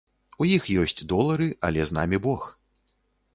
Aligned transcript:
У 0.45 0.45
іх 0.53 0.69
ёсць 0.83 1.05
долары, 1.11 1.49
але 1.69 1.85
з 1.91 1.97
намі 1.99 2.21
бог. 2.25 2.49